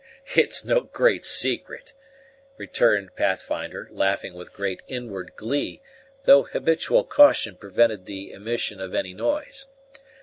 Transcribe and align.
"It's 0.35 0.65
no 0.65 0.79
great 0.81 1.27
secret," 1.27 1.93
returned 2.57 3.15
Pathfinder, 3.15 3.87
laughing 3.91 4.33
with 4.33 4.51
great 4.51 4.81
inward 4.87 5.35
glee, 5.35 5.79
though 6.23 6.41
habitual 6.41 7.03
caution 7.03 7.55
prevented 7.55 8.07
the 8.07 8.31
emission 8.31 8.81
of 8.81 8.95
any 8.95 9.13
noise. 9.13 9.67